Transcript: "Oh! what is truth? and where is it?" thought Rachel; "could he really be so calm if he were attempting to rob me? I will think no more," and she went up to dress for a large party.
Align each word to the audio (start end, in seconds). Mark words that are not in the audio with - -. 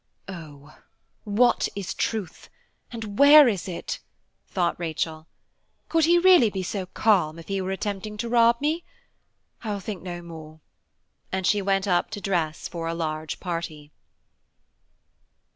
"Oh! 0.27 0.75
what 1.25 1.69
is 1.75 1.93
truth? 1.93 2.49
and 2.91 3.19
where 3.19 3.47
is 3.47 3.67
it?" 3.67 3.99
thought 4.47 4.79
Rachel; 4.79 5.27
"could 5.89 6.05
he 6.05 6.17
really 6.17 6.49
be 6.49 6.63
so 6.63 6.87
calm 6.87 7.37
if 7.37 7.49
he 7.49 7.61
were 7.61 7.69
attempting 7.69 8.17
to 8.17 8.27
rob 8.27 8.59
me? 8.59 8.83
I 9.63 9.71
will 9.73 9.79
think 9.79 10.01
no 10.01 10.23
more," 10.23 10.59
and 11.31 11.45
she 11.45 11.61
went 11.61 11.87
up 11.87 12.09
to 12.17 12.19
dress 12.19 12.67
for 12.67 12.87
a 12.87 12.95
large 12.95 13.39
party. 13.39 13.91